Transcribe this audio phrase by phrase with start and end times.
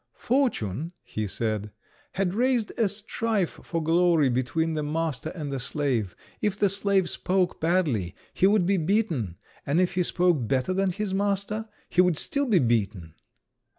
[0.17, 1.69] "Fortune," he said,
[2.13, 6.15] "had raised a strife for glory between the master and the slave.
[6.41, 10.89] If the slave spoke badly, he would be beaten; and if he spoke better than
[10.91, 13.13] his master, he would still be beaten."